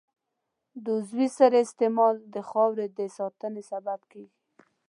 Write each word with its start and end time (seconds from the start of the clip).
د 0.83 0.85
عضوي 0.97 1.27
سرې 1.37 1.59
استعمال 1.65 2.15
د 2.33 2.35
خاورې 2.49 2.85
د 2.97 2.99
ساتنې 3.17 3.61
سبب 3.71 3.99
کېږي. 4.11 4.35